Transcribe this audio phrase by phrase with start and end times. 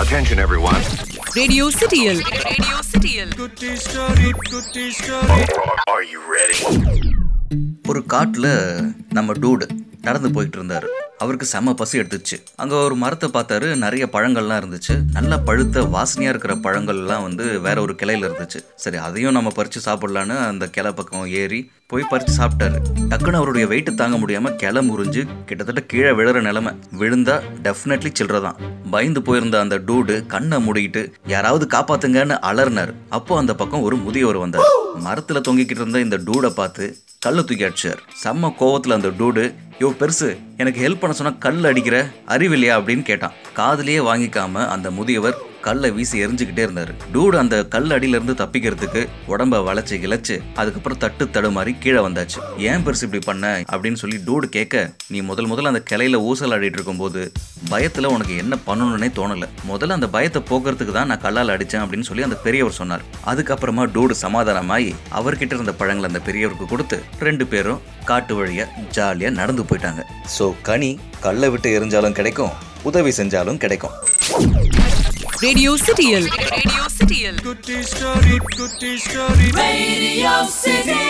[0.00, 0.80] Attention, everyone.
[1.36, 2.16] Radio Cityil.
[2.50, 3.28] Radio Cityil.
[5.92, 6.60] Are you ready?
[7.88, 8.48] ஒரு காட்டில்
[9.08, 9.66] நம்ம டூடு
[10.00, 10.88] நடந்து போயிட்டு இருந்தாரு
[11.22, 12.36] அவருக்கு செம பசி எடுத்துச்சு.
[12.62, 14.94] அங்கே ஒரு மரத்தை பார்த்தாரு நிறைய பழங்கள்லாம் இருந்துச்சு.
[15.16, 18.60] நல்லா பழுத்த வாசனையாக இருக்கிற பழங்கள்லாம் வந்து வேற ஒரு கிளையில இருந்துச்சு.
[18.84, 22.78] சரி அதையும் நம்ம பறித்து சாப்பிட்லான்னு அந்த கிளை பக்கம் ஏறி போய் பறித்து சாப்பிட்டாரு.
[23.10, 26.72] டக்குன்னு அவருடைய வெயிட்டு தாங்க முடியாமல் கிளை முறிஞ்சு கிட்டத்தட்ட கீழே விழுற நிலைமை.
[27.00, 28.58] விழுந்தா டெஃபினெட்லி சில்லறதான்.
[28.94, 31.02] பயந்து போயிருந்த அந்த டூடு கண்ணை மூடிக்கிட்டு
[31.34, 34.68] யாராவது காப்பாத்துங்கன்னு அலர்னார் அப்போ அந்த பக்கம் ஒரு முதியவர் வந்தார்.
[35.08, 36.86] மரத்தில் தொங்கிக்கிட்டு இருந்த இந்த டூடை பார்த்து
[37.26, 37.98] கல்லை தூக்கி அடிச்சார்.
[38.24, 42.80] செம்ம கோவத்தில் அந்த டூடு யோ பெருசு எனக்கு ஹெல்ப் பண்ண சொன்னால் கல் அடிக்கிற அறிவில்லையா?
[42.80, 43.32] அப்படின்னு கேட்டான்.
[43.56, 46.92] காதலியே வாங்கிக்காம அந்த முதியவர் கல்லை வீசி எரிஞ்சுக்கிட்டே இருந்தாரு.
[47.14, 49.00] டூடு அந்த கல் அடியில இருந்து தப்பிக்கிறதுக்கு
[49.32, 52.38] உடம்ப வளைச்சு கிளச்சு அதுக்கப்புறம் தட்டு தடுமாறி கீழே வந்தாச்சு.
[52.70, 53.50] ஏன் பெருசு இப்படி பண்ண?
[53.74, 57.32] அப்படின்னு சொல்லி டூடு கேட்க நீ முதல் முதல்ல அந்த கிளையில ஊசல் ஆடிட்டு இருக்கும்போது
[57.72, 59.46] பயத்துல உனக்கு என்ன பண்ணணும்னே தோணல.
[59.70, 63.04] முதல்ல அந்த பயத்தை போக்குறதுக்கு தான் நான் கல்லால் அடிச்சேன் அப்படின்னு சொல்லி அந்த பெரியவர் சொன்னார்.
[63.32, 68.66] அதுக்கப்புறமா டூடு சமாதானமாயி அவர்கிட்ட இருந்த பழங்களை அந்த பெரியவருக்கு கொடுத்து ரெண்டு பேரும் காட்டு வழியா
[68.98, 70.02] ஜாலியா நடந்து போயிட்டாங்க.
[70.38, 70.90] ஸோ கனி
[71.26, 72.56] கல்லை விட்டு எரிஞ்சாலும் கிடைக்கும்
[72.88, 73.96] உதவி செஞ்சாலும் கிடைக்கும்.
[75.42, 81.00] റേഡിയോ സിറ്റിയിൽ റേഡിയോ സിറ്റിയിൽ കുട്ടി സ്റ്റോറി കുട്ടി സ്റ്റോറി റേഡിയോ സിറ്റി